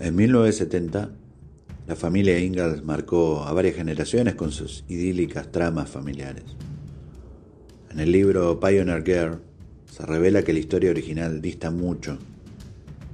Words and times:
En 0.00 0.16
1970, 0.16 1.10
la 1.86 1.96
familia 1.96 2.38
Ingalls 2.38 2.82
marcó 2.82 3.44
a 3.44 3.52
varias 3.52 3.76
generaciones 3.76 4.34
con 4.34 4.50
sus 4.50 4.84
idílicas 4.88 5.52
tramas 5.52 5.88
familiares. 5.88 6.44
En 7.90 8.00
el 8.00 8.10
libro 8.10 8.58
Pioneer 8.58 9.04
Girl 9.04 9.40
se 9.90 10.04
revela 10.04 10.42
que 10.42 10.52
la 10.52 10.58
historia 10.58 10.90
original 10.90 11.40
dista 11.40 11.70
mucho 11.70 12.18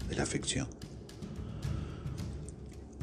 de 0.09 0.16
la 0.16 0.25
ficción. 0.25 0.69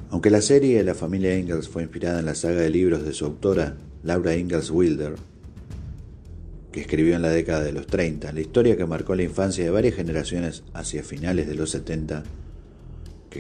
Aunque 0.10 0.32
la 0.32 0.42
serie 0.42 0.84
la 0.84 0.96
familia 0.96 1.38
Ingalls 1.38 1.68
fue 1.68 1.84
inspirada 1.84 2.20
en 2.20 2.26
la 2.26 2.34
saga 2.34 2.62
de 2.62 2.72
libros 2.72 3.04
de 3.06 3.14
su 3.14 3.26
autora, 3.26 3.76
Laura 4.04 4.36
Ingalls 4.36 4.72
Wilder, 4.72 5.16
que 6.72 6.82
escribió 6.82 7.16
en 7.16 7.22
la 7.22 7.30
década 7.30 7.64
de 7.64 7.74
los 7.74 7.86
30, 7.86 8.32
la 8.32 8.40
historia 8.40 8.78
que 8.78 8.86
marcó 8.86 9.14
la 9.14 9.24
infancia 9.24 9.64
de 9.64 9.70
varias 9.70 9.96
generaciones 9.96 10.64
hacia 10.74 11.04
finales 11.04 11.48
de 11.48 11.56
los 11.56 11.70
70, 11.72 12.24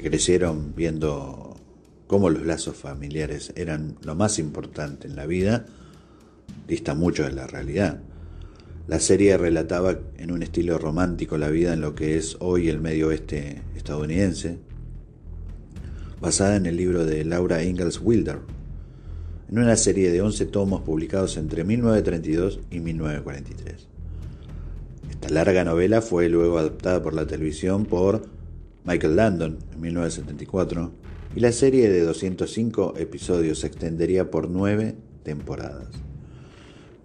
crecieron 0.02 0.74
viendo 0.76 1.56
cómo 2.08 2.30
los 2.30 2.46
lazos 2.46 2.78
familiares 2.78 3.54
eran 3.56 3.98
lo 4.02 4.16
más 4.16 4.40
importante 4.40 5.08
en 5.08 5.16
la 5.16 5.26
vida, 5.26 5.66
dista 6.68 6.96
mucho 6.96 7.24
de 7.24 7.32
la 7.32 7.48
realidad. 7.48 8.02
La 8.88 9.00
serie 9.00 9.38
relataba 9.38 10.00
en 10.18 10.32
un 10.32 10.44
estilo 10.44 10.78
romántico 10.78 11.38
la 11.38 11.50
vida 11.50 11.74
en 11.74 11.82
lo 11.82 11.94
que 11.94 12.18
es 12.18 12.38
hoy 12.40 12.70
el 12.70 12.80
medio 12.80 13.10
oeste 13.10 13.62
estadounidense, 13.76 14.60
basada 16.22 16.56
en 16.56 16.66
el 16.66 16.78
libro 16.78 17.06
de 17.06 17.26
Laura 17.26 17.64
Ingalls 17.64 18.00
Wilder, 18.02 18.40
en 19.50 19.60
una 19.60 19.76
serie 19.76 20.12
de 20.12 20.22
11 20.22 20.46
tomos 20.46 20.82
publicados 20.82 21.38
entre 21.38 21.66
1932 21.66 22.62
y 22.72 22.80
1943. 22.80 23.88
Esta 25.10 25.30
larga 25.30 25.64
novela 25.64 26.02
fue 26.02 26.30
luego 26.30 26.58
adaptada 26.58 27.02
por 27.02 27.14
la 27.14 27.28
televisión 27.28 27.86
por 27.86 28.37
Michael 28.88 29.18
Landon 29.18 29.60
en 29.74 29.82
1974 29.82 30.94
y 31.36 31.42
la 31.42 31.52
serie 31.52 31.90
de 31.90 32.02
205 32.04 32.94
episodios 32.98 33.60
se 33.60 33.68
extendería 33.68 34.32
por 34.32 34.50
nueve 34.50 34.96
temporadas. 35.24 35.90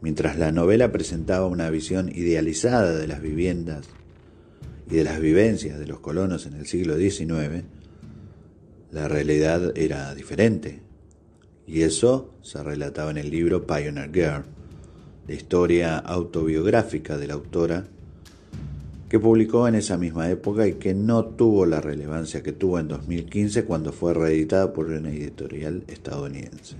Mientras 0.01 0.39
la 0.39 0.53
novela 0.53 0.93
presentaba 0.93 1.47
una 1.47 1.69
visión 1.71 2.09
idealizada 2.09 2.97
de 2.97 3.09
las 3.09 3.21
viviendas 3.21 3.89
y 4.89 4.95
de 4.95 5.03
las 5.03 5.21
vivencias 5.21 5.81
de 5.81 5.87
los 5.87 5.99
colonos 5.99 6.47
en 6.47 6.55
el 6.55 6.67
siglo 6.67 6.97
XIX, 6.97 7.65
la 8.93 9.09
realidad 9.09 9.77
era 9.77 10.15
diferente. 10.15 10.83
Y 11.67 11.83
eso 11.83 12.33
se 12.43 12.63
relataba 12.63 13.11
en 13.11 13.19
el 13.19 13.31
libro 13.31 13.67
Pioneer 13.67 14.13
Girl, 14.13 14.45
la 15.27 15.35
historia 15.35 15.99
autobiográfica 15.99 17.17
de 17.17 17.27
la 17.27 17.35
autora, 17.35 17.89
que 19.13 19.21
publicó 19.21 19.69
en 19.69 19.75
esa 19.75 19.99
misma 19.99 20.31
época 20.31 20.67
y 20.67 20.77
que 20.77 20.95
no 20.95 21.27
tuvo 21.27 21.67
la 21.67 21.83
relevancia 21.83 22.43
que 22.43 22.53
tuvo 22.53 22.79
en 22.79 22.89
2015 22.89 23.67
cuando 23.67 23.93
fue 23.93 24.15
reeditada 24.15 24.73
por 24.73 24.87
una 24.87 25.11
editorial 25.11 25.85
estadounidense. 25.87 26.77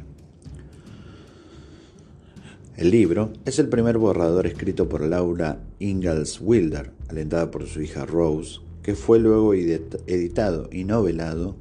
El 2.75 2.91
libro 2.91 3.35
es 3.45 3.59
el 3.59 3.69
primer 3.69 3.99
borrador 3.99 4.47
escrito 4.47 4.89
por 4.89 5.03
Laura 5.03 5.61
Ingalls 5.79 6.41
Wilder, 6.41 6.93
alentada 7.11 7.51
por 7.51 7.67
su 7.67 7.83
hija 7.83 8.07
Rose, 8.07 8.61
que 8.83 8.95
fue 8.95 9.19
luego 9.19 9.53
editado 9.53 10.71
y 10.73 10.85
novelado 10.85 11.57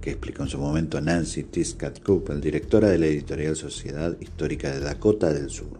que 0.00 0.10
explicó 0.10 0.42
en 0.42 0.48
su 0.48 0.58
momento 0.58 1.00
Nancy 1.00 1.44
Tiscat 1.44 2.02
Cooper, 2.02 2.40
directora 2.40 2.88
de 2.88 2.98
la 2.98 3.06
editorial 3.06 3.54
Sociedad 3.54 4.16
Histórica 4.18 4.72
de 4.72 4.80
Dakota 4.80 5.32
del 5.32 5.48
Sur. 5.48 5.78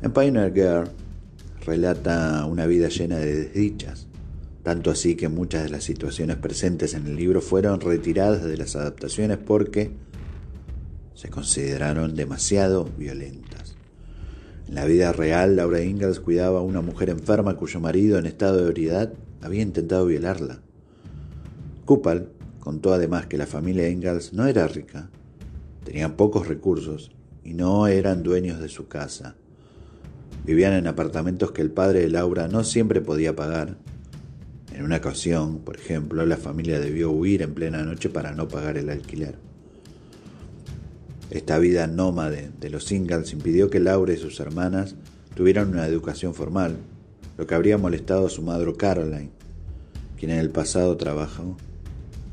En 0.00 0.14
Pioneer 0.14 0.54
Girl 0.54 0.99
relata 1.64 2.44
una 2.46 2.66
vida 2.66 2.88
llena 2.88 3.18
de 3.18 3.44
desdichas, 3.44 4.06
tanto 4.62 4.90
así 4.90 5.16
que 5.16 5.28
muchas 5.28 5.64
de 5.64 5.70
las 5.70 5.84
situaciones 5.84 6.36
presentes 6.36 6.94
en 6.94 7.06
el 7.06 7.16
libro 7.16 7.40
fueron 7.40 7.80
retiradas 7.80 8.44
de 8.44 8.56
las 8.56 8.76
adaptaciones 8.76 9.38
porque 9.38 9.90
se 11.14 11.28
consideraron 11.28 12.14
demasiado 12.14 12.88
violentas. 12.96 13.76
En 14.68 14.74
la 14.74 14.84
vida 14.84 15.12
real, 15.12 15.56
Laura 15.56 15.82
Ingalls 15.82 16.20
cuidaba 16.20 16.60
a 16.60 16.62
una 16.62 16.80
mujer 16.80 17.10
enferma 17.10 17.56
cuyo 17.56 17.80
marido 17.80 18.18
en 18.18 18.26
estado 18.26 18.58
de 18.58 18.68
ebriedad 18.68 19.12
había 19.42 19.62
intentado 19.62 20.06
violarla. 20.06 20.60
Kupal 21.84 22.28
Contó 22.60 22.92
además 22.92 23.26
que 23.26 23.38
la 23.38 23.46
familia 23.46 23.88
Ingalls 23.88 24.34
no 24.34 24.46
era 24.46 24.68
rica, 24.68 25.08
tenían 25.82 26.16
pocos 26.16 26.46
recursos 26.46 27.10
y 27.42 27.54
no 27.54 27.86
eran 27.86 28.22
dueños 28.22 28.60
de 28.60 28.68
su 28.68 28.86
casa. 28.86 29.34
Vivían 30.44 30.72
en 30.72 30.86
apartamentos 30.86 31.52
que 31.52 31.62
el 31.62 31.70
padre 31.70 32.00
de 32.00 32.08
Laura 32.08 32.48
no 32.48 32.64
siempre 32.64 33.00
podía 33.00 33.36
pagar. 33.36 33.76
En 34.74 34.84
una 34.84 34.96
ocasión, 34.96 35.58
por 35.58 35.76
ejemplo, 35.76 36.24
la 36.24 36.36
familia 36.36 36.80
debió 36.80 37.10
huir 37.10 37.42
en 37.42 37.54
plena 37.54 37.82
noche 37.82 38.08
para 38.08 38.32
no 38.32 38.48
pagar 38.48 38.78
el 38.78 38.88
alquiler. 38.88 39.36
Esta 41.30 41.58
vida 41.58 41.86
nómade 41.86 42.50
de 42.58 42.70
los 42.70 42.90
Ingalls 42.90 43.32
impidió 43.32 43.70
que 43.70 43.78
Laura 43.78 44.12
y 44.12 44.16
sus 44.16 44.40
hermanas 44.40 44.96
tuvieran 45.34 45.68
una 45.68 45.86
educación 45.86 46.34
formal, 46.34 46.76
lo 47.38 47.46
que 47.46 47.54
habría 47.54 47.78
molestado 47.78 48.26
a 48.26 48.30
su 48.30 48.42
madre 48.42 48.74
Caroline, 48.74 49.30
quien 50.18 50.32
en 50.32 50.38
el 50.38 50.50
pasado 50.50 50.96
trabajó 50.96 51.56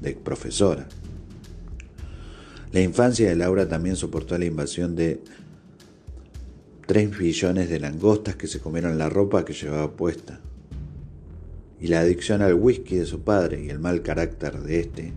de 0.02 0.14
profesora. 0.14 0.88
La 2.72 2.82
infancia 2.82 3.30
de 3.30 3.36
Laura 3.36 3.68
también 3.68 3.96
soportó 3.96 4.38
la 4.38 4.46
invasión 4.46 4.96
de 4.96 5.22
3 6.88 7.18
billones 7.18 7.70
de 7.70 7.82
langostas 7.82 8.38
que 8.38 8.48
se 8.48 8.62
comieron 8.62 8.98
la 8.98 9.10
ropa 9.10 9.44
que 9.44 9.52
llevaba 9.52 9.92
puesta. 9.92 10.40
Y 11.82 11.88
la 11.88 12.00
adicción 12.00 12.42
al 12.42 12.54
whisky 12.54 12.96
de 12.96 13.06
su 13.06 13.24
padre 13.24 13.62
y 13.62 13.70
el 13.70 13.78
mal 13.78 14.02
carácter 14.04 14.62
de 14.62 14.80
este, 14.80 15.14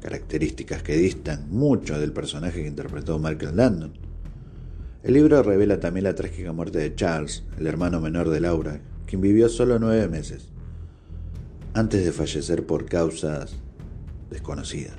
características 0.00 0.84
que 0.84 0.96
distan 0.96 1.50
mucho 1.50 1.98
del 1.98 2.12
personaje 2.12 2.62
que 2.62 2.68
interpretó 2.68 3.18
Michael 3.18 3.56
Landon. 3.56 3.94
El 5.02 5.14
libro 5.14 5.42
revela 5.42 5.80
también 5.80 6.04
la 6.04 6.14
trágica 6.14 6.52
muerte 6.52 6.78
de 6.78 6.94
Charles, 6.94 7.42
el 7.58 7.66
hermano 7.66 8.00
menor 8.00 8.30
de 8.30 8.38
Laura, 8.38 8.80
quien 9.06 9.20
vivió 9.20 9.48
solo 9.48 9.80
nueve 9.80 10.06
meses, 10.06 10.50
antes 11.74 12.04
de 12.04 12.12
fallecer 12.12 12.64
por 12.64 12.86
causas 12.86 13.56
desconocidas. 14.30 14.98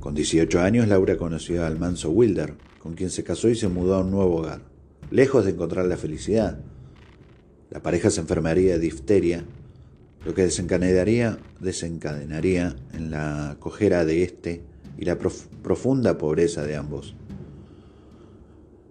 Con 0.00 0.16
18 0.16 0.60
años, 0.60 0.88
Laura 0.88 1.16
conoció 1.16 1.64
al 1.64 1.78
manso 1.78 2.10
Wilder, 2.10 2.54
con 2.88 2.94
quien 2.94 3.10
se 3.10 3.22
casó 3.22 3.50
y 3.50 3.54
se 3.54 3.68
mudó 3.68 3.96
a 3.96 4.00
un 4.00 4.10
nuevo 4.10 4.36
hogar. 4.36 4.62
Lejos 5.10 5.44
de 5.44 5.50
encontrar 5.50 5.84
la 5.84 5.98
felicidad, 5.98 6.58
la 7.68 7.82
pareja 7.82 8.08
se 8.08 8.22
enfermaría 8.22 8.72
de 8.72 8.78
difteria, 8.78 9.44
lo 10.24 10.32
que 10.32 10.44
desencadenaría, 10.44 11.38
desencadenaría 11.60 12.76
en 12.94 13.10
la 13.10 13.58
cojera 13.60 14.06
de 14.06 14.22
este 14.22 14.62
y 14.96 15.04
la 15.04 15.18
profunda 15.18 16.16
pobreza 16.16 16.62
de 16.62 16.76
ambos, 16.76 17.14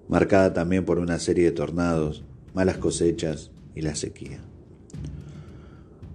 marcada 0.07 0.53
también 0.53 0.85
por 0.85 0.99
una 0.99 1.17
serie 1.17 1.45
de 1.45 1.51
tornados, 1.53 2.23
malas 2.53 2.77
cosechas 2.77 3.49
y 3.73 3.81
la 3.81 3.95
sequía. 3.95 4.41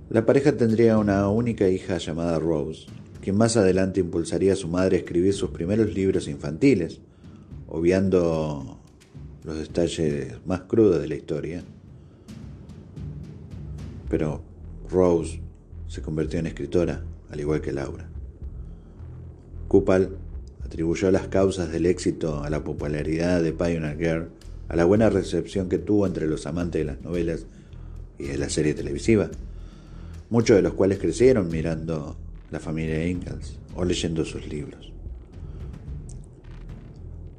La 0.08 0.24
pareja 0.24 0.56
tendría 0.56 0.98
una 0.98 1.28
única 1.28 1.68
hija 1.68 1.98
llamada 1.98 2.38
Rose, 2.38 2.86
quien 3.20 3.36
más 3.36 3.56
adelante 3.56 3.98
impulsaría 3.98 4.52
a 4.52 4.56
su 4.56 4.68
madre 4.68 4.98
a 4.98 5.00
escribir 5.00 5.34
sus 5.34 5.50
primeros 5.50 5.92
libros 5.92 6.28
infantiles, 6.28 7.00
obviando 7.74 8.78
los 9.44 9.58
detalles 9.58 10.34
más 10.44 10.60
crudos 10.60 11.00
de 11.00 11.08
la 11.08 11.14
historia. 11.14 11.64
Pero 14.10 14.42
Rose 14.90 15.40
se 15.88 16.02
convirtió 16.02 16.38
en 16.38 16.46
escritora, 16.46 17.02
al 17.30 17.40
igual 17.40 17.62
que 17.62 17.72
Laura. 17.72 18.06
Kupal 19.68 20.10
atribuyó 20.62 21.10
las 21.10 21.28
causas 21.28 21.72
del 21.72 21.86
éxito 21.86 22.44
a 22.44 22.50
la 22.50 22.62
popularidad 22.62 23.42
de 23.42 23.54
Pioneer 23.54 23.96
Girl, 23.96 24.28
a 24.68 24.76
la 24.76 24.84
buena 24.84 25.08
recepción 25.08 25.70
que 25.70 25.78
tuvo 25.78 26.06
entre 26.06 26.26
los 26.26 26.46
amantes 26.46 26.82
de 26.82 26.84
las 26.84 27.00
novelas 27.00 27.46
y 28.18 28.24
de 28.24 28.36
la 28.36 28.50
serie 28.50 28.74
televisiva 28.74 29.30
muchos 30.28 30.56
de 30.56 30.62
los 30.62 30.74
cuales 30.74 30.98
crecieron 30.98 31.48
mirando 31.48 32.16
la 32.50 32.60
familia 32.60 33.06
Ingalls 33.06 33.58
o 33.74 33.84
leyendo 33.84 34.24
sus 34.24 34.46
libros. 34.46 34.91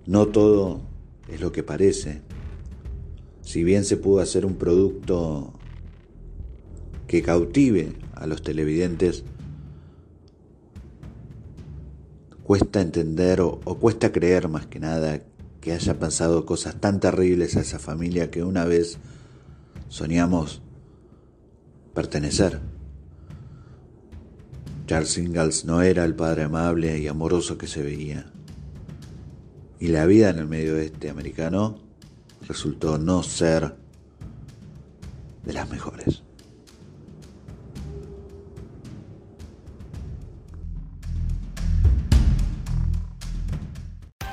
No 0.06 0.28
todo 0.28 0.82
es 1.30 1.40
lo 1.40 1.52
que 1.52 1.64
parece. 1.64 2.22
Si 3.42 3.64
bien 3.64 3.86
se 3.86 3.98
pudo 3.98 4.22
hacer 4.22 4.46
un 4.46 4.56
producto 4.56 5.54
que 7.08 7.22
cautive 7.22 7.94
a 8.14 8.28
los 8.28 8.42
televidentes, 8.42 9.24
cuesta 12.44 12.82
entender 12.82 13.42
o, 13.42 13.60
cuesta 13.60 14.12
creer 14.12 14.50
más 14.50 14.66
que 14.66 14.80
nada 14.80 15.22
que 15.62 15.72
haya 15.72 15.98
pasado 15.98 16.46
cosas 16.46 16.76
tan 16.82 17.00
terribles 17.00 17.56
a 17.56 17.62
esa 17.62 17.80
familia 17.80 18.30
que 18.30 18.44
una 18.44 18.66
vez 18.66 18.98
soñamos 19.88 20.62
pertenecer. 21.94 22.60
Charles 24.88 25.18
Ingalls 25.18 25.64
no 25.64 25.82
era 25.82 26.04
el 26.04 26.16
padre 26.16 26.44
amable 26.44 27.00
y 27.00 27.08
amoroso 27.08 27.58
que 27.58 27.68
se 27.68 27.82
veía. 27.82 28.34
Y 29.84 29.90
la 29.90 30.06
vida 30.06 30.30
en 30.30 30.40
el 30.40 30.48
medio 30.48 30.78
este 30.78 31.10
americano 31.10 31.78
resultó 32.48 32.98
no 32.98 33.22
ser 33.22 33.76
de 35.44 35.52
las 35.52 35.68
mejores. 35.68 36.24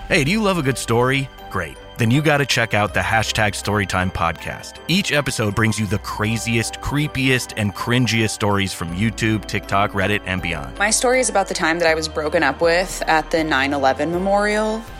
Hey, 0.09 0.23
do 0.23 0.31
you 0.31 0.41
love 0.41 0.57
a 0.57 0.63
good 0.63 0.79
story? 0.79 1.29
Great. 1.51 1.77
Then 1.99 2.13
you 2.13 2.23
got 2.23 2.39
to 2.39 2.47
check 2.47 2.73
out 2.73 2.95
the 2.95 3.01
hashtag 3.01 3.55
Storytime 3.55 4.13
podcast. 4.13 4.75
Each 4.87 5.11
episode 5.11 5.57
brings 5.57 5.81
you 5.81 5.87
the 5.87 5.99
craziest, 5.99 6.75
creepiest, 6.75 7.55
and 7.57 7.75
cringiest 7.75 8.31
stories 8.31 8.73
from 8.73 8.95
YouTube, 8.95 9.47
TikTok, 9.47 9.95
Reddit, 9.95 10.23
and 10.27 10.41
beyond. 10.41 10.79
My 10.79 10.91
story 10.91 11.19
is 11.19 11.29
about 11.29 11.49
the 11.49 11.55
time 11.55 11.81
that 11.81 11.89
I 11.89 11.97
was 11.97 12.07
broken 12.07 12.45
up 12.45 12.61
with 12.61 13.03
at 13.09 13.33
the 13.33 13.43
9 13.43 13.73
11 13.73 14.13
memorial 14.13 14.81